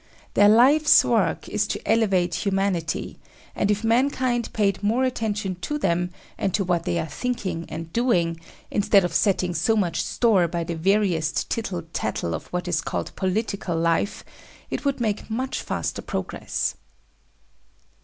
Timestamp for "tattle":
11.93-12.33